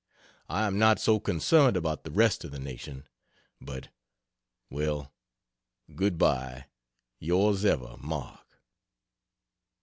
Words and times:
I 0.49 0.65
am 0.65 0.79
not 0.79 0.99
so 0.99 1.19
concerned 1.19 1.77
about 1.77 2.05
the 2.05 2.09
rest 2.09 2.43
of 2.43 2.49
the 2.49 2.57
nation, 2.57 3.07
but 3.61 3.89
well, 4.67 5.13
good 5.95 6.17
bye. 6.17 6.65
Ys 7.21 7.63
Ever 7.63 7.97
MARK. 7.99 8.47